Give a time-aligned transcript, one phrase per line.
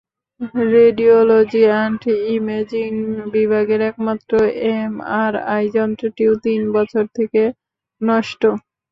[0.73, 2.01] Radiology and
[2.29, 2.91] imaging
[3.33, 4.31] বিভাগের একমাত্র
[4.71, 7.41] MRI যন্ত্রটিও তিন বছর থেকে
[8.01, 8.41] নষ্ট।